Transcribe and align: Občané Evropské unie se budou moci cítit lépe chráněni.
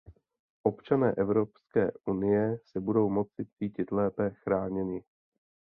Občané 0.63 1.11
Evropské 1.17 1.91
unie 2.07 2.59
se 2.65 2.79
budou 2.79 3.09
moci 3.09 3.45
cítit 3.45 3.91
lépe 3.91 4.31
chráněni. 4.33 5.03